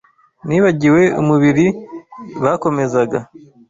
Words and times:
Nibagiwe 0.47 1.03
umubiri 1.21 1.67
bakomezaga 2.43 3.19